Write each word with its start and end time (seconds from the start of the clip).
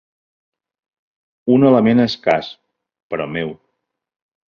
Un 1.57 1.69
element 1.69 2.07
escàs, 2.07 2.53
però 3.15 3.33
meu 3.39 3.57